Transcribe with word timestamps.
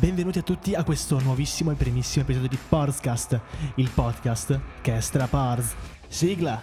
benvenuti 0.00 0.38
a 0.38 0.42
tutti 0.42 0.74
a 0.74 0.82
questo 0.82 1.20
nuovissimo 1.20 1.70
e 1.70 1.74
primissimo 1.74 2.24
episodio 2.24 2.48
di 2.48 2.58
Porscast, 2.68 3.38
il 3.74 3.90
podcast 3.92 4.58
che 4.80 4.96
è 4.96 5.00
Strapars. 5.00 5.74
Sigla! 6.08 6.62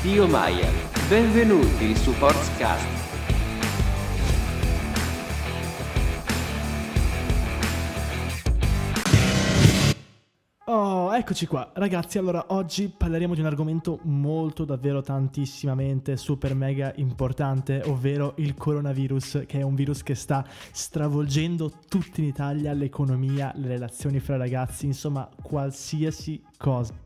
Dio 0.00 0.26
Maya, 0.26 0.70
benvenuti 1.06 1.94
su 1.94 2.12
Portscast. 2.12 3.15
Eccoci 11.18 11.46
qua. 11.46 11.70
Ragazzi, 11.72 12.18
allora 12.18 12.46
oggi 12.48 12.88
parleremo 12.94 13.34
di 13.34 13.40
un 13.40 13.46
argomento 13.46 14.00
molto, 14.02 14.64
davvero 14.64 15.00
tantissimamente, 15.00 16.16
super 16.16 16.54
mega 16.54 16.92
importante, 16.96 17.82
ovvero 17.86 18.34
il 18.36 18.54
coronavirus, 18.54 19.44
che 19.46 19.60
è 19.60 19.62
un 19.62 19.74
virus 19.74 20.02
che 20.02 20.14
sta 20.14 20.44
stravolgendo 20.72 21.72
tutti 21.88 22.20
in 22.20 22.26
Italia, 22.26 22.72
l'economia, 22.72 23.52
le 23.56 23.68
relazioni 23.68 24.20
fra 24.20 24.36
ragazzi, 24.36 24.86
insomma, 24.86 25.28
qualsiasi 25.42 26.42
cosa. 26.58 27.05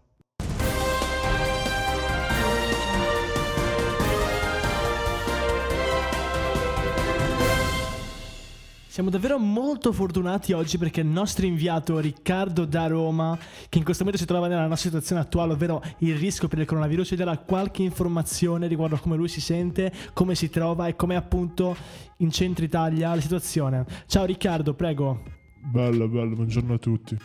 Siamo 8.91 9.09
davvero 9.09 9.39
molto 9.39 9.93
fortunati 9.93 10.53
oggi 10.53 10.77
perché 10.77 11.03
il 11.03 11.07
nostro 11.07 11.47
inviato 11.47 12.01
Riccardo 12.01 12.65
da 12.65 12.89
Roma, 12.89 13.39
che 13.69 13.79
in 13.79 13.85
questo 13.85 14.03
momento 14.03 14.21
si 14.21 14.29
trova 14.29 14.49
nella 14.49 14.67
nostra 14.67 14.89
situazione 14.89 15.21
attuale, 15.21 15.53
ovvero 15.53 15.81
il 15.99 16.17
rischio 16.17 16.49
per 16.49 16.59
il 16.59 16.67
coronavirus, 16.67 17.07
ci 17.07 17.15
darà 17.15 17.39
qualche 17.39 17.85
informazione 17.85 18.67
riguardo 18.67 18.97
a 18.97 18.99
come 18.99 19.15
lui 19.15 19.29
si 19.29 19.41
sente, 19.41 19.93
come 20.13 20.35
si 20.35 20.51
trova 20.51 20.89
e 20.89 20.97
come 20.97 21.15
appunto 21.15 21.77
in 22.17 22.33
centro 22.33 22.65
Italia 22.65 23.15
la 23.15 23.21
situazione. 23.21 23.87
Ciao 24.07 24.25
Riccardo, 24.25 24.75
prego. 24.75 25.23
Bello, 25.71 26.09
bello, 26.09 26.35
buongiorno 26.35 26.75
a 26.75 26.79
tutti. 26.79 27.17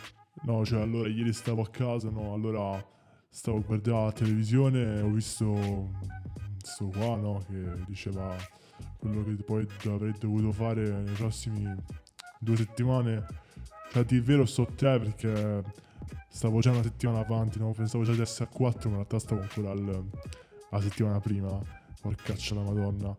No, 0.42 0.64
cioè, 0.64 0.82
allora 0.82 1.08
ieri 1.08 1.32
stavo 1.32 1.62
a 1.62 1.68
casa, 1.68 2.10
no, 2.10 2.32
allora 2.32 2.80
stavo 3.28 3.60
guardando 3.60 4.04
la 4.04 4.12
televisione 4.12 4.98
e 4.98 5.00
ho 5.00 5.10
visto 5.10 5.90
questo 6.60 6.86
qua, 6.96 7.16
no, 7.16 7.44
che 7.48 7.82
diceva 7.88 8.36
quello 8.98 9.24
che 9.24 9.32
poi 9.42 9.66
avrei 9.86 10.14
dovuto 10.18 10.52
fare 10.52 10.88
nei 10.88 11.14
prossimi 11.14 11.74
due 12.38 12.56
settimane. 12.56 13.26
Cioè, 13.92 14.04
di 14.04 14.20
vero 14.20 14.44
sto 14.44 14.66
te 14.66 14.98
perché 14.98 15.62
stavo 16.28 16.60
già 16.60 16.70
una 16.70 16.82
settimana 16.82 17.20
avanti, 17.20 17.58
no? 17.58 17.72
pensavo 17.72 18.04
già 18.04 18.12
di 18.12 18.20
essere 18.20 18.44
a 18.44 18.54
4, 18.54 18.90
ma 18.90 18.96
in 18.96 19.02
realtà 19.02 19.18
stavo 19.18 19.40
ancora 19.40 19.70
al, 19.70 20.04
alla 20.70 20.82
settimana 20.82 21.20
prima. 21.20 21.58
Porcaccia 22.00 22.54
la 22.54 22.62
madonna. 22.62 23.16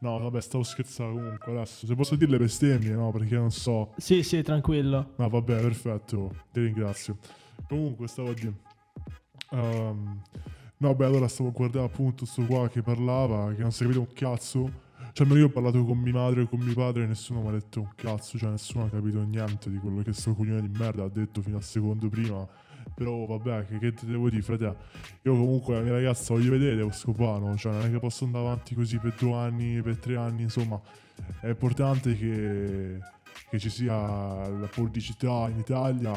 No, 0.00 0.18
vabbè, 0.18 0.40
stavo 0.40 0.64
scherzando 0.64 1.20
comunque 1.20 1.52
adesso. 1.52 1.86
Se 1.86 1.94
posso 1.94 2.16
dire 2.16 2.30
le 2.30 2.38
bestemmie, 2.38 2.92
no? 2.92 3.10
Perché 3.10 3.34
non 3.34 3.50
so. 3.50 3.92
Sì, 3.98 4.22
sì, 4.22 4.40
tranquillo. 4.42 5.12
No, 5.16 5.28
vabbè, 5.28 5.60
perfetto. 5.60 6.34
Ti 6.52 6.60
ringrazio. 6.60 7.18
Comunque, 7.68 8.08
stavo 8.08 8.30
a 8.30 8.34
dire. 8.34 8.54
Um, 9.50 10.22
no, 10.78 10.94
beh, 10.94 11.04
allora 11.04 11.28
stavo 11.28 11.52
guardando 11.52 11.86
appunto 11.86 12.24
sto 12.24 12.46
qua 12.46 12.68
che 12.68 12.80
parlava, 12.80 13.52
che 13.52 13.60
non 13.60 13.72
si 13.72 13.82
capito 13.82 14.00
un 14.00 14.12
cazzo. 14.14 14.88
Cioè, 15.12 15.26
almeno 15.26 15.40
io 15.40 15.46
ho 15.46 15.52
parlato 15.52 15.84
con 15.84 15.98
mia 15.98 16.12
madre 16.12 16.42
e 16.42 16.48
con 16.48 16.60
mio 16.60 16.74
padre 16.74 17.02
e 17.02 17.06
nessuno 17.06 17.40
mi 17.42 17.48
ha 17.48 17.52
detto 17.52 17.80
un 17.80 17.90
cazzo, 17.94 18.38
cioè 18.38 18.50
nessuno 18.50 18.84
ha 18.84 18.88
capito 18.88 19.20
niente 19.22 19.70
di 19.70 19.78
quello 19.78 20.02
che 20.02 20.12
sto 20.12 20.34
coglione 20.34 20.60
di 20.60 20.78
merda 20.78 21.04
ha 21.04 21.08
detto 21.08 21.42
fino 21.42 21.56
al 21.56 21.64
secondo 21.64 22.08
prima. 22.08 22.46
Però 22.94 23.26
vabbè, 23.26 23.66
che, 23.66 23.78
che 23.78 23.92
ti 23.92 24.06
devo 24.06 24.30
dire, 24.30 24.42
frate? 24.42 24.76
Io 25.22 25.32
comunque 25.32 25.74
la 25.74 25.80
mia 25.80 25.92
ragazza 25.92 26.34
voglio 26.34 26.50
vedere 26.52 26.76
lo 26.76 26.92
scopano, 26.92 27.56
cioè 27.56 27.72
non 27.72 27.82
è 27.82 27.90
che 27.90 27.98
posso 27.98 28.24
andare 28.24 28.46
avanti 28.46 28.74
così 28.74 28.98
per 28.98 29.14
due 29.18 29.34
anni, 29.34 29.82
per 29.82 29.98
tre 29.98 30.16
anni, 30.16 30.42
insomma. 30.42 30.80
È 31.40 31.48
importante 31.48 32.16
che, 32.16 32.98
che 33.50 33.58
ci 33.58 33.68
sia 33.68 34.48
la 34.48 34.68
politicità 34.72 35.48
in 35.50 35.58
Italia, 35.58 36.12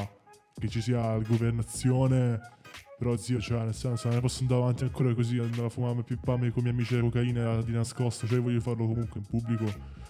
che 0.53 0.67
ci 0.69 0.81
sia 0.81 1.15
la 1.15 1.19
governazione 1.19 2.39
però 3.03 3.17
zio, 3.17 3.41
cioè, 3.41 3.63
nel 3.63 3.75
senso, 3.75 4.07
non 4.07 4.15
ne 4.15 4.21
posso 4.21 4.41
andare 4.41 4.61
avanti 4.61 4.83
ancora 4.85 5.13
così, 5.13 5.37
andare 5.37 5.65
a 5.65 5.69
fumare 5.69 6.03
più 6.03 6.17
pamme 6.17 6.51
con 6.51 6.61
i 6.61 6.71
miei 6.71 6.73
amici 6.73 6.97
cocaina 6.97 7.61
di 7.61 7.73
nascosto, 7.73 8.25
cioè 8.25 8.39
voglio 8.39 8.61
farlo 8.61 8.87
comunque 8.87 9.19
in 9.19 9.25
pubblico. 9.25 9.65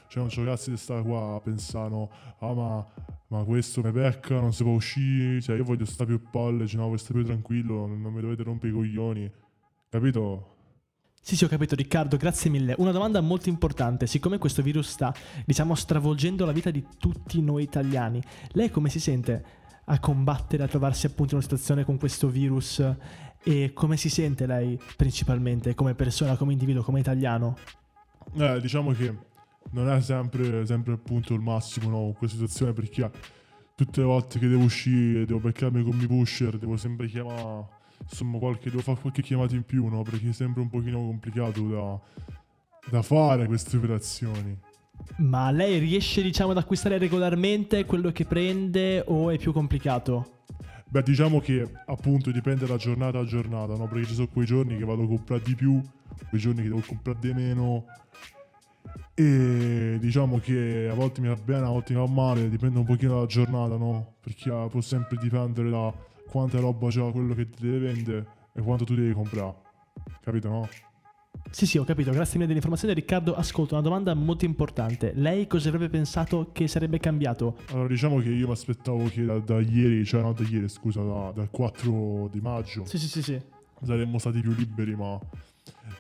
Cioè 0.08 0.22
non 0.22 0.28
c'ho 0.28 0.44
cazzo 0.44 0.70
di 0.70 0.78
stare 0.78 1.02
qua 1.02 1.42
no, 1.90 2.12
ah 2.38 2.54
ma, 2.54 2.86
ma 3.30 3.44
questo 3.46 3.82
mi 3.82 3.92
becca, 3.92 4.40
non 4.40 4.54
si 4.54 4.62
può 4.62 4.74
uscire, 4.74 5.42
cioè 5.42 5.56
io 5.58 5.64
voglio 5.64 5.86
stare 5.86 6.16
più 6.16 6.30
palle, 6.30 6.68
cioè 6.68 6.80
no, 6.80 6.86
voglio 6.86 6.98
stare 6.98 7.20
più 7.20 7.26
tranquillo, 7.26 7.88
non, 7.88 8.00
non 8.00 8.14
mi 8.14 8.22
dovete 8.22 8.44
rompere 8.44 8.72
i 8.72 8.76
coglioni, 8.76 9.32
capito? 9.90 10.52
Sì, 11.20 11.36
sì, 11.36 11.46
ho 11.46 11.48
capito 11.48 11.74
Riccardo, 11.74 12.18
grazie 12.18 12.52
mille. 12.52 12.76
Una 12.78 12.92
domanda 12.92 13.22
molto 13.22 13.50
importante, 13.50 14.06
siccome 14.06 14.38
questo 14.38 14.62
virus 14.62 14.90
sta, 14.90 15.12
diciamo, 15.46 15.74
stravolgendo 15.74 16.46
la 16.46 16.52
vita 16.52 16.70
di 16.70 16.86
tutti 17.00 17.42
noi 17.42 17.64
italiani, 17.64 18.22
lei 18.52 18.70
come 18.70 18.90
si 18.90 19.00
sente 19.00 19.62
a 19.86 20.00
combattere, 20.00 20.64
a 20.64 20.68
trovarsi 20.68 21.06
appunto 21.06 21.36
in 21.36 21.40
una 21.40 21.44
situazione 21.44 21.84
con 21.84 21.98
questo 21.98 22.30
virus 22.30 22.84
e 23.44 23.72
come 23.74 23.98
si 23.98 24.10
sente 24.10 24.46
lei 24.46 24.80
principalmente 24.96 25.76
come 25.76 25.94
persona, 25.96 26.38
come 26.38 26.54
individuo, 26.54 26.84
come 26.84 27.00
italiano? 27.00 27.58
Eh, 28.36 28.62
diciamo 28.62 28.92
che 28.94 29.14
non 29.72 29.90
è 29.90 30.02
sempre, 30.02 30.66
sempre 30.66 30.94
appunto 30.94 31.34
il 31.34 31.42
massimo 31.42 31.90
no, 31.90 32.08
in 32.08 32.14
questa 32.14 32.38
situazione 32.38 32.74
perché 32.74 33.10
tutte 33.76 34.00
le 34.00 34.06
volte 34.06 34.40
che 34.40 34.48
devo 34.48 34.64
uscire, 34.64 35.26
devo 35.26 35.40
beccarmi 35.40 35.84
con 35.84 36.00
i 36.00 36.08
pusher, 36.08 36.58
devo 36.58 36.78
sempre 36.78 37.08
chiamare, 37.08 37.68
insomma 38.02 38.38
qualche, 38.38 38.70
devo 38.70 38.82
fare 38.82 39.00
qualche 39.00 39.22
chiamata 39.22 39.56
in 39.56 39.64
più, 39.64 39.88
no? 39.88 40.04
Perché 40.04 40.30
è 40.30 40.34
sempre 40.34 40.62
un 40.62 40.70
pochino 40.70 41.00
complicato 41.00 41.68
da, 41.68 42.00
da 42.90 43.02
fare 43.02 43.46
queste 43.48 43.78
operazioni. 43.78 44.58
Ma 45.18 45.52
lei 45.52 45.80
riesce, 45.80 46.22
diciamo, 46.22 46.52
ad 46.52 46.58
acquistare 46.58 46.98
regolarmente 46.98 47.86
quello 47.86 48.12
che 48.12 48.26
prende 48.26 49.04
o 49.06 49.30
è 49.30 49.38
più 49.38 49.54
complicato? 49.54 50.42
Beh, 50.88 51.02
diciamo 51.02 51.40
che 51.40 51.68
appunto 51.86 52.32
dipende 52.32 52.66
da 52.66 52.78
giornata 52.78 53.20
a 53.20 53.26
giornata, 53.26 53.76
no? 53.76 53.88
Perché 53.88 54.08
ci 54.08 54.14
sono 54.14 54.28
quei 54.28 54.46
giorni 54.46 54.78
che 54.78 54.86
vado 54.86 55.04
a 55.04 55.08
comprare 55.08 55.42
di 55.44 55.56
più, 55.56 55.82
quei 56.30 56.40
giorni 56.40 56.62
che 56.62 56.68
devo 56.68 56.84
comprare 56.86 57.18
di 57.20 57.34
meno. 57.34 57.86
E 59.16 59.98
diciamo 60.00 60.40
che 60.40 60.88
a 60.92 60.94
volte 60.94 61.22
mi 61.22 61.28
va 61.28 61.36
bene, 61.36 61.66
a 61.66 61.70
volte 61.70 61.94
mi 61.94 62.00
va 62.00 62.08
male, 62.08 62.50
dipende 62.50 62.80
un 62.80 62.86
pochino 62.86 63.14
dalla 63.14 63.26
giornata, 63.26 63.76
no? 63.76 64.16
Perché 64.22 64.52
può 64.70 64.82
sempre 64.82 65.18
dipendere 65.20 65.70
da 65.70 65.94
quanta 66.28 66.60
roba 66.60 66.88
c'ha 66.90 67.12
quello 67.12 67.34
che 67.34 67.50
ti 67.50 67.64
deve 67.64 67.92
vendere 67.92 68.28
e 68.54 68.62
quanto 68.62 68.84
tu 68.84 68.94
devi 68.94 69.14
comprare. 69.14 69.56
Capito, 70.22 70.50
no? 70.50 70.70
Sì, 71.54 71.68
sì, 71.68 71.78
ho 71.78 71.84
capito, 71.84 72.10
grazie 72.10 72.34
mille 72.34 72.48
dell'informazione. 72.48 72.96
Riccardo, 72.96 73.36
ascolta, 73.36 73.76
una 73.76 73.84
domanda 73.84 74.14
molto 74.16 74.44
importante. 74.44 75.14
Lei 75.14 75.46
cosa 75.46 75.70
avrebbe 75.70 75.90
pensato 75.90 76.50
che 76.52 76.68
sarebbe 76.68 76.98
cambiato? 76.98 77.58
Allora, 77.70 77.88
diciamo 77.88 78.20
che 78.20 78.30
io 78.30 78.48
mi 78.48 78.54
aspettavo 78.54 79.06
che 79.06 79.24
da, 79.24 79.38
da, 79.38 79.60
ieri, 79.60 80.04
cioè 80.04 80.22
no 80.22 80.34
da 80.34 80.44
ieri, 80.44 80.68
scusa, 80.68 81.04
da, 81.04 81.32
dal 81.32 81.52
4 81.52 82.30
di 82.32 82.42
maggio. 82.42 82.86
Sì, 82.86 82.98
sì, 82.98 83.08
sì, 83.08 83.22
sì. 83.22 83.40
Saremmo 83.84 84.18
stati 84.18 84.42
più 84.42 84.52
liberi, 84.52 84.96
ma 84.96 85.20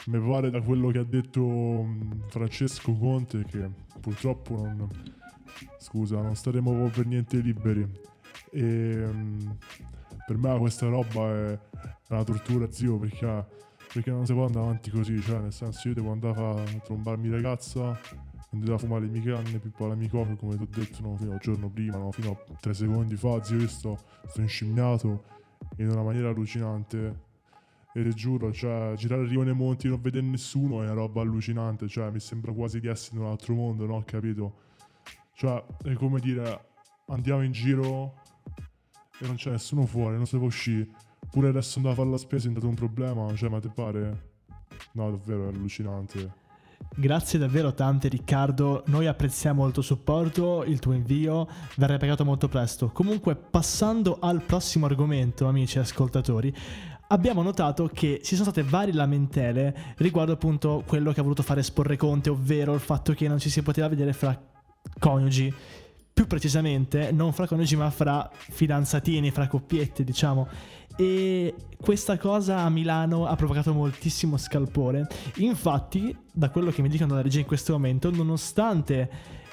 mi 0.06 0.20
pare 0.20 0.50
da 0.50 0.60
quello 0.62 0.90
che 0.90 0.98
ha 0.98 1.04
detto 1.04 1.86
Francesco 2.30 2.94
Conte 2.94 3.44
che 3.46 3.70
purtroppo 4.00 4.56
non... 4.56 4.90
Scusa, 5.78 6.20
non 6.20 6.36
staremo 6.36 6.90
per 6.90 7.06
niente 7.06 7.38
liberi. 7.38 7.88
E 8.50 9.06
per 10.26 10.38
me 10.38 10.58
questa 10.58 10.88
roba 10.88 11.30
è 11.30 11.60
una 12.10 12.24
tortura, 12.24 12.72
zio, 12.72 12.98
perché 12.98 13.46
perché 13.94 14.09
non 14.09 14.26
si 14.26 14.34
può 14.34 14.46
andare 14.46 14.66
avanti 14.66 14.90
così, 14.90 15.22
cioè 15.22 15.40
nel 15.40 15.54
senso 15.54 15.88
io 15.88 15.94
devo 15.94 16.12
andare 16.12 16.42
a 16.42 16.64
trombarmi 16.80 17.30
ragazza, 17.30 17.98
andare 18.50 18.74
a 18.74 18.78
fumare 18.80 19.06
le 19.06 19.12
mie 19.12 19.22
canne, 19.22 19.59
pippare 19.59 19.90
la 19.90 19.96
mia 19.96 20.09
coca, 20.09 20.36
come 20.36 20.56
ti 20.58 20.64
ho 20.64 20.68
detto 20.68 21.02
no, 21.04 21.16
fino 21.16 21.34
al 21.34 21.38
giorno 21.38 21.70
prima, 21.70 21.98
no, 21.98 22.12
fino 22.12 22.32
a 22.32 22.56
tre 22.59 22.74
secondi 22.74 23.16
fa, 23.16 23.44
zio 23.44 23.59
io 23.59 23.68
sto, 23.68 24.00
sto 24.28 24.42
inscimmiato 24.42 25.24
in 25.78 25.90
una 25.90 26.02
maniera 26.02 26.30
allucinante. 26.30 27.32
E 27.96 28.02
ti 28.02 28.09
giuro, 28.16 28.52
cioè, 28.52 28.96
girare 28.96 29.22
a 29.22 29.28
Rione 29.28 29.53
Monti 29.53 29.86
e 29.86 29.92
non 29.92 30.02
vedere 30.02 30.26
nessuno 30.26 30.82
è 30.82 30.86
una 30.86 30.94
roba 30.94 31.22
allucinante, 31.22 31.88
cioè, 31.88 32.09
mi 32.09 32.20
sembra 32.20 32.52
quasi 32.52 32.80
di 32.80 32.88
essere 32.88 33.18
in 33.18 33.22
un 33.22 33.30
altro 33.30 33.53
mondo, 33.53 33.86
no? 33.86 34.02
Capito? 34.03 34.56
Cioè, 35.35 35.64
è 35.84 35.94
come 35.94 36.20
dire, 36.20 36.70
andiamo 37.09 37.44
in 37.44 37.52
giro 37.52 38.16
e 39.20 39.28
non 39.28 39.35
c'è 39.35 39.52
nessuno 39.52 39.85
fuori, 39.85 40.16
non 40.16 40.26
si 40.26 40.38
può 40.38 40.47
uscire 40.47 40.90
Pure 41.34 41.47
adesso 41.47 41.80
andare 41.80 41.96
a 41.96 41.97
fare 41.97 42.12
la 42.12 42.18
spesa 42.18 42.47
è 42.47 42.52
stato 42.52 42.68
un 42.68 42.76
problema, 42.76 43.34
cioè 43.34 43.50
ma 43.50 43.59
ti 43.59 43.68
pare? 43.74 44.34
No, 44.91 45.09
davvero 45.09 45.46
è 45.46 45.47
allucinante. 45.47 46.32
Grazie 46.96 47.40
davvero 47.40 47.74
tante 47.74 48.08
Riccardo, 48.08 48.84
noi 48.85 49.08
apprezziamo 49.08 49.66
il 49.66 49.74
tuo 49.74 49.82
supporto, 49.82 50.64
il 50.64 50.78
tuo 50.78 50.94
invio, 50.94 51.47
verrai 51.78 51.97
pagato 51.97 52.24
molto 52.24 52.47
presto. 52.47 52.90
Comunque 52.90 53.35
passando 53.35 54.20
al 54.22 54.44
prossimo 54.44 54.85
argomento, 54.85 55.47
amici 55.47 55.80
ascoltatori, 55.80 56.53
abbiamo 57.08 57.41
notato 57.41 57.90
che 57.91 58.22
ci 58.24 58.36
sono 58.36 58.52
state 58.52 58.68
varie 58.68 58.94
lamentele 58.94 59.96
riguardo 59.97 60.34
appunto 60.34 60.84
quello 60.86 61.12
che 61.14 61.20
ha 61.20 61.24
voluto 61.24 61.41
fare 61.41 61.64
Sporre 61.64 61.97
Conte, 61.97 62.29
ovvero 62.29 62.76
il 62.76 62.79
fatto 62.79 63.14
che 63.14 63.28
non 63.28 63.40
ci 63.40 63.50
si 63.50 63.64
poteva 63.64 63.88
vedere 63.88 64.14
fra 64.14 64.40
coniugi 65.00 65.52
più 66.14 66.28
precisamente 66.28 67.12
non 67.12 67.34
fra 67.34 67.47
coniugi 67.47 67.76
ma 67.76 67.90
fra 67.90 68.29
fidanzatini, 68.32 69.32
fra 69.32 69.47
coppiette 69.47 70.03
diciamo. 70.03 70.47
E 70.95 71.53
questa 71.81 72.17
cosa 72.17 72.59
a 72.59 72.69
Milano 72.69 73.25
ha 73.25 73.35
provocato 73.35 73.73
moltissimo 73.73 74.37
scalpore. 74.37 75.07
Infatti, 75.37 76.16
da 76.31 76.49
quello 76.49 76.72
che 76.72 76.81
mi 76.81 76.90
dicono 76.90 77.09
dalla 77.09 77.22
regia 77.22 77.40
in 77.40 77.45
questo 77.45 77.73
momento, 77.73 78.09
nonostante 78.09 79.09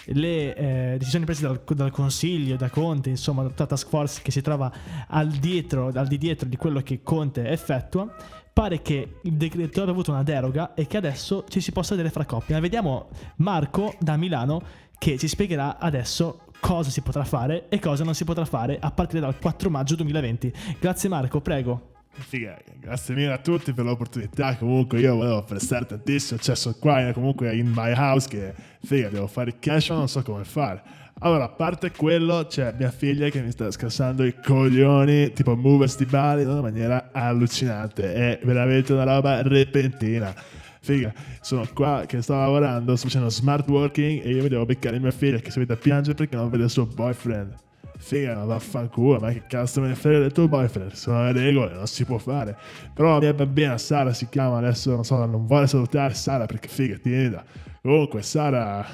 le 0.07 0.55
eh, 0.55 0.97
decisioni 0.99 1.25
prese 1.25 1.43
dal, 1.43 1.61
dal, 1.75 1.91
Consiglio, 1.91 2.57
da 2.57 2.71
Conte, 2.71 3.11
insomma, 3.11 3.43
da 3.43 3.53
la 3.57 3.67
task 3.67 3.89
force 3.89 4.21
che 4.23 4.31
si 4.31 4.41
trova 4.41 4.73
al, 5.09 5.29
dietro, 5.29 5.91
al 5.93 6.07
di 6.07 6.19
dietro 6.19 6.49
di 6.49 6.57
quello 6.57 6.81
che 6.81 7.03
Conte 7.03 7.49
effettua, 7.49 8.13
pare 8.53 8.83
che 8.83 9.17
il 9.23 9.35
decreto 9.35 9.81
abbia 9.81 9.93
avuto 9.93 10.11
una 10.11 10.23
deroga 10.23 10.75
e 10.75 10.87
che 10.87 10.97
adesso 10.97 11.45
ci 11.49 11.61
si 11.61 11.73
possa 11.73 11.95
vedere 11.95 12.13
fra 12.13 12.25
coppie. 12.25 12.55
Ma 12.55 12.61
vediamo 12.61 13.09
Marco 13.37 13.95
da 13.99 14.17
Milano 14.17 14.63
che 14.99 15.17
ci 15.17 15.29
spiegherà 15.29 15.79
adesso 15.79 16.43
cosa 16.61 16.91
si 16.91 17.01
potrà 17.01 17.25
fare 17.25 17.69
e 17.69 17.79
cosa 17.79 18.05
non 18.05 18.15
si 18.15 18.25
potrà 18.25 18.45
fare 18.45 18.79
a 18.79 18.91
partire 18.91 19.21
dal 19.21 19.39
4 19.39 19.71
maggio 19.71 19.97
2020. 19.97 20.53
Grazie 20.79 21.09
Marco, 21.09 21.41
prego. 21.41 21.89
Figa, 22.13 22.59
grazie 22.79 23.15
mille 23.15 23.33
a 23.33 23.39
tutti 23.39 23.73
per 23.73 23.85
l'opportunità. 23.85 24.57
Comunque, 24.57 25.01
io 25.01 25.15
volevo 25.15 25.43
prestare 25.43 25.87
tantissimo. 25.87 26.41
Cioè, 26.41 26.55
sono 26.55 26.77
qua 26.79 27.09
eh, 27.09 27.13
comunque 27.13 27.55
in 27.55 27.73
my 27.75 27.93
house. 27.95 28.29
Che 28.29 28.55
figa, 28.83 29.09
devo 29.09 29.27
fare 29.27 29.51
il 29.51 29.57
cash, 29.59 29.89
ma 29.91 29.97
non 29.97 30.09
so 30.09 30.23
come 30.23 30.45
fare. 30.45 30.83
Allora, 31.21 31.45
a 31.45 31.49
parte 31.49 31.91
quello, 31.93 32.47
c'è 32.47 32.75
mia 32.79 32.91
figlia 32.91 33.29
che 33.29 33.43
mi 33.43 33.51
sta 33.51 33.71
scassando 33.71 34.25
i 34.25 34.35
coglioni, 34.43 35.33
tipo 35.33 35.55
movers 35.55 35.97
di 35.97 36.07
Bali, 36.07 36.43
in 36.43 36.49
una 36.49 36.63
maniera 36.63 37.11
allucinante. 37.13 38.15
È 38.15 38.41
veramente 38.45 38.93
una 38.93 39.05
roba 39.05 39.43
repentina. 39.43 40.35
Figa, 40.83 41.13
sono 41.43 41.69
qua 41.75 42.05
che 42.07 42.23
sto 42.23 42.35
lavorando, 42.35 42.97
sto 42.97 43.09
facendo 43.09 43.29
smart 43.29 43.69
working 43.69 44.25
e 44.25 44.31
io 44.31 44.43
mi 44.43 44.49
devo 44.49 44.65
beccare 44.65 44.99
mia 44.99 45.11
figlia 45.11 45.39
che 45.39 45.51
si 45.51 45.59
vede 45.59 45.75
a 45.75 45.77
piangere 45.77 46.15
perché 46.15 46.37
non 46.37 46.49
vede 46.49 46.65
il 46.65 46.71
suo 46.71 46.87
boyfriend. 46.87 47.55
Figa, 47.99 48.43
vaffanculo, 48.45 49.21
ma 49.21 49.31
che 49.31 49.43
cazzo 49.47 49.83
me 49.83 49.89
ne 49.89 49.95
frega 49.95 50.21
del 50.21 50.33
tuo 50.33 50.49
boyfriend? 50.49 50.93
Sono 50.93 51.23
le 51.25 51.33
regole, 51.33 51.75
non 51.75 51.87
si 51.87 52.07
può 52.07 52.17
fare. 52.17 52.57
Però 52.95 53.13
la 53.13 53.19
mia 53.19 53.35
bambina, 53.35 53.77
Sara 53.77 54.15
si 54.15 54.27
chiama, 54.31 54.57
adesso 54.57 54.91
non 54.93 55.05
so, 55.05 55.23
non 55.27 55.45
vuole 55.45 55.67
salutare 55.67 56.15
Sara 56.15 56.47
perché 56.47 56.69
figa, 56.69 56.97
timida. 56.97 57.45
Comunque, 57.83 58.23
Sara 58.23 58.87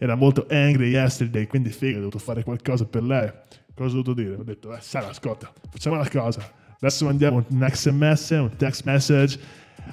era 0.00 0.16
molto 0.16 0.44
angry 0.50 0.88
yesterday, 0.88 1.46
quindi 1.46 1.70
figa, 1.70 1.98
ho 1.98 2.00
dovuto 2.00 2.18
fare 2.18 2.42
qualcosa 2.42 2.84
per 2.84 3.04
lei. 3.04 3.30
Cosa 3.76 3.96
ho 3.96 4.02
dovuto 4.02 4.14
dire? 4.14 4.34
Ho 4.34 4.42
detto, 4.42 4.74
eh, 4.74 4.80
Sara, 4.80 5.08
ascolta, 5.08 5.52
facciamo 5.70 5.94
una 5.94 6.08
cosa. 6.08 6.42
Adesso 6.80 7.04
mandiamo 7.04 7.44
un 7.48 7.68
SMS, 7.72 8.30
un 8.30 8.56
text 8.56 8.84
message 8.84 9.38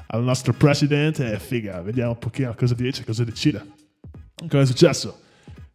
al 0.08 0.24
nostro 0.24 0.54
presidente 0.54 1.32
e 1.32 1.40
figa, 1.40 1.82
vediamo 1.82 2.12
un 2.12 2.18
pochino 2.20 2.54
cosa 2.56 2.74
dice, 2.74 3.04
cosa 3.04 3.24
decide. 3.24 3.66
Cosa 4.36 4.62
è 4.62 4.66
successo? 4.66 5.20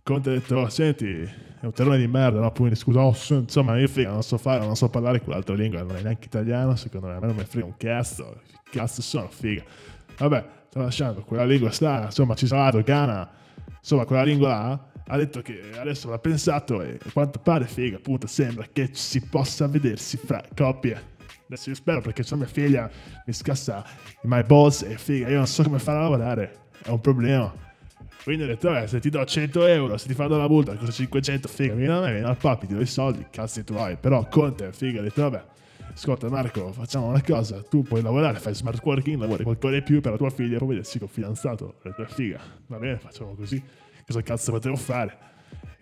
Conte 0.03 0.31
ha 0.31 0.33
detto, 0.33 0.57
oh, 0.57 0.69
senti, 0.69 1.07
è 1.61 1.65
un 1.65 1.73
terrone 1.73 1.99
di 1.99 2.07
merda, 2.07 2.41
no? 2.41 2.51
Poi 2.53 2.75
scusa, 2.75 3.01
oh, 3.01 3.17
insomma, 3.29 3.79
io 3.79 3.89
figa, 3.89 4.11
non 4.11 4.23
so 4.23 4.39
fare, 4.39 4.65
non 4.65 4.77
so 4.77 4.89
parlare 4.89 5.21
quell'altra 5.21 5.55
lingua, 5.55 5.83
non 5.83 5.97
è 5.97 6.03
neanche 6.03 6.27
italiano, 6.27 6.75
secondo 6.77 7.09
me, 7.09 7.15
a 7.15 7.21
me 7.21 7.27
non 7.27 7.37
mi 7.37 7.45
frega 7.45 7.67
un 7.67 7.77
cazzo, 7.77 8.41
che 8.65 8.79
cazzo 8.79 9.03
sono, 9.03 9.29
figa. 9.29 9.63
Vabbè, 10.19 10.45
sto 10.69 10.79
lasciando, 10.81 11.23
quella 11.23 11.45
lingua 11.45 11.71
sta, 11.71 12.05
insomma, 12.05 12.35
ci 12.35 12.47
sarà 12.47 12.65
la 12.65 12.71
dogana, 12.71 13.31
insomma, 13.79 14.05
quella 14.05 14.25
lingua 14.25 14.89
ha 15.07 15.17
detto 15.17 15.43
che 15.43 15.73
adesso 15.77 16.09
l'ha 16.09 16.19
pensato 16.19 16.83
e 16.83 16.99
a 17.05 17.11
quanto 17.13 17.39
pare, 17.41 17.67
figa, 17.67 17.97
appunto, 17.97 18.27
sembra 18.27 18.67
che 18.73 18.91
si 18.93 19.21
possa 19.23 19.67
vedersi 19.67 20.17
fra 20.17 20.43
coppie. 20.55 21.19
Adesso 21.51 21.71
io 21.71 21.75
spero 21.75 22.01
perché 22.01 22.23
c'è 22.23 22.37
mia 22.37 22.47
figlia, 22.47 22.89
mi 23.27 23.33
scassa 23.33 23.85
i 24.23 24.29
my 24.29 24.45
balls 24.45 24.83
e 24.83 24.97
figa, 24.97 25.29
io 25.29 25.39
non 25.39 25.49
so 25.49 25.65
come 25.65 25.81
farla 25.81 25.99
a 25.99 26.03
lavorare, 26.05 26.59
è 26.85 26.91
un 26.91 27.01
problema. 27.01 27.53
Quindi 28.23 28.45
ho 28.45 28.47
detto, 28.47 28.87
se 28.87 29.01
ti 29.01 29.11
do 29.11 29.25
100 29.25 29.67
euro, 29.67 29.97
se 29.97 30.07
ti 30.07 30.15
fanno 30.15 30.37
la 30.37 30.47
multa, 30.47 30.77
cosa 30.77 30.93
500, 30.93 31.49
figa, 31.49 31.75
vieni 31.75 31.93
a 31.93 31.99
me, 32.03 32.13
vieni 32.13 32.25
al 32.25 32.37
papi, 32.37 32.69
ti 32.69 32.75
do 32.75 32.81
i 32.81 32.87
soldi, 32.87 33.27
cazzi 33.33 33.65
tu 33.65 33.75
hai. 33.75 33.97
Però 33.97 34.25
Conte, 34.29 34.73
figa, 34.73 35.01
ho 35.01 35.03
detto, 35.03 35.23
vabbè, 35.23 35.45
ascolta 35.93 36.29
Marco, 36.29 36.71
facciamo 36.71 37.09
una 37.09 37.21
cosa, 37.21 37.61
tu 37.65 37.83
puoi 37.83 38.01
lavorare, 38.01 38.39
fai 38.39 38.55
smart 38.55 38.81
working, 38.85 39.19
lavori 39.19 39.43
qualcosa 39.43 39.75
di 39.75 39.83
più 39.83 40.01
per 40.01 40.13
la 40.13 40.19
tua 40.19 40.31
figlia, 40.31 40.59
poi 40.59 40.69
vedersi 40.69 41.01
con 41.01 41.09
fidanzato. 41.09 41.65
Ho 41.65 41.83
detto, 41.83 42.07
figa, 42.07 42.39
va 42.69 42.79
bene, 42.79 42.99
facciamo 42.99 43.35
così, 43.35 43.61
cosa 44.07 44.23
cazzo 44.23 44.53
potevo 44.53 44.77
fare? 44.77 45.19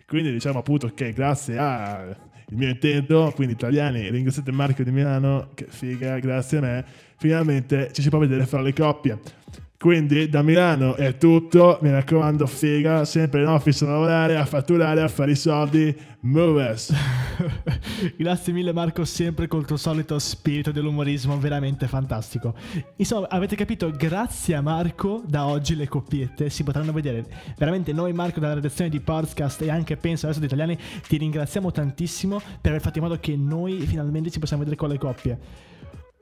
Quindi 0.07 0.31
diciamo 0.31 0.57
appunto 0.57 0.87
che 0.95 1.13
grazie 1.13 1.59
a 1.59 2.17
il 2.49 2.57
mio 2.57 2.69
intento, 2.69 3.31
quindi 3.35 3.53
italiani, 3.53 4.09
ringraziate 4.09 4.51
Marco 4.51 4.83
di 4.83 4.91
Milano, 4.91 5.49
che 5.53 5.67
figa, 5.69 6.17
grazie 6.19 6.57
a 6.57 6.61
me, 6.61 6.85
finalmente 7.17 7.91
ci 7.93 8.01
si 8.01 8.09
può 8.09 8.19
vedere 8.19 8.45
fra 8.45 8.61
le 8.61 8.73
coppie. 8.73 9.19
Quindi 9.79 10.27
da 10.27 10.41
Milano 10.41 10.95
è 10.95 11.15
tutto, 11.15 11.79
mi 11.81 11.89
raccomando, 11.89 12.45
figa, 12.47 13.05
sempre 13.05 13.43
in 13.43 13.47
office 13.47 13.85
a 13.85 13.91
lavorare, 13.91 14.35
a 14.35 14.43
fatturare, 14.43 15.01
a 15.01 15.07
fare 15.07 15.31
i 15.31 15.37
soldi, 15.37 15.97
moves. 16.23 16.93
Grazie 18.17 18.51
mille 18.51 18.73
Marco, 18.73 19.05
sempre 19.05 19.47
col 19.47 19.65
tuo 19.65 19.77
solito 19.77 20.19
spirito 20.19 20.73
dell'umorismo, 20.73 21.39
veramente 21.39 21.87
fantastico. 21.87 22.55
Insomma, 22.97 23.29
avete 23.29 23.55
capito, 23.55 23.89
grazie 23.89 24.55
a 24.55 24.61
Marco 24.61 25.23
da 25.25 25.45
oggi 25.45 25.77
le 25.77 25.87
coppiette 25.87 26.49
si 26.49 26.65
potranno 26.65 26.91
vedere. 26.91 27.25
Veramente 27.57 27.93
noi 27.93 28.11
Marco 28.11 28.41
dalla 28.41 28.55
redazione 28.55 28.89
di 28.89 28.99
Podcast 28.99 29.61
e 29.61 29.69
anche 29.69 29.95
penso 29.95 30.25
adesso 30.25 30.41
di 30.41 30.47
Italiani 30.47 30.77
ti 31.07 31.15
ringraziamo 31.15 31.71
tantissimo 31.71 32.41
per 32.59 32.71
aver 32.71 32.81
fatto 32.81 32.97
in 32.97 33.05
modo 33.05 33.17
che 33.17 33.37
noi 33.37 33.79
finalmente 33.87 34.29
ci 34.29 34.39
possiamo 34.39 34.63
vedere 34.63 34.77
con 34.77 34.89
le 34.89 34.97
coppie. 34.97 35.39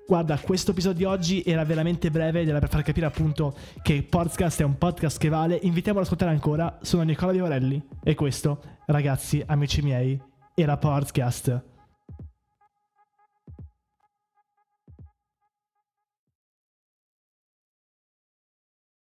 Guarda, 0.08 0.40
questo 0.40 0.72
episodio 0.72 0.98
di 0.98 1.04
oggi 1.04 1.44
era 1.46 1.66
veramente 1.66 2.10
breve 2.10 2.40
ed 2.40 2.48
era 2.48 2.60
per 2.60 2.70
far 2.70 2.82
capire 2.82 3.06
appunto 3.06 3.54
che 3.82 4.04
Podcast 4.10 4.62
è 4.62 4.64
un 4.64 4.78
podcast 4.78 5.18
che 5.18 5.28
vale. 5.28 5.60
Invitiamo 5.64 6.00
ad 6.00 6.06
ascoltare 6.06 6.32
ancora. 6.32 6.78
Sono 6.82 7.04
Nicola 7.04 7.34
Vivarelli 7.34 7.86
e 8.02 8.16
questo, 8.16 8.62
ragazzi, 8.86 9.44
amici 9.46 9.82
miei, 9.82 10.18
era 10.56 10.78
Podcast. 10.78 11.77